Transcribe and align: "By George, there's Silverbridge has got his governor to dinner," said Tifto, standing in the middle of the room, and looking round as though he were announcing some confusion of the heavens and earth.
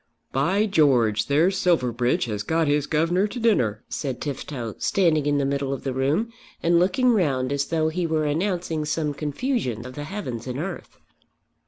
"By 0.31 0.65
George, 0.65 1.27
there's 1.27 1.59
Silverbridge 1.59 2.25
has 2.25 2.41
got 2.41 2.67
his 2.67 2.87
governor 2.87 3.27
to 3.27 3.39
dinner," 3.39 3.83
said 3.87 4.19
Tifto, 4.19 4.73
standing 4.79 5.27
in 5.27 5.37
the 5.37 5.45
middle 5.45 5.71
of 5.73 5.83
the 5.83 5.93
room, 5.93 6.33
and 6.63 6.79
looking 6.79 7.11
round 7.13 7.53
as 7.53 7.65
though 7.65 7.89
he 7.89 8.07
were 8.07 8.25
announcing 8.25 8.83
some 8.83 9.13
confusion 9.13 9.85
of 9.85 9.93
the 9.93 10.05
heavens 10.05 10.47
and 10.47 10.57
earth. 10.57 10.97